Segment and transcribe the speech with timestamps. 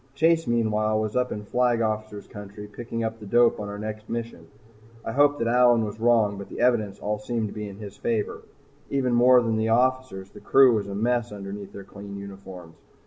[0.15, 4.09] Chase, meanwhile, was up in Flag Officer's Country picking up the dope on our next
[4.09, 4.47] mission.
[5.05, 7.97] I hoped that Allyn was wrong but the evidence all seemed to be in his
[7.97, 8.41] favor.
[8.89, 12.77] Even more than the officers, the crew was a mess underneath their clean uniforms.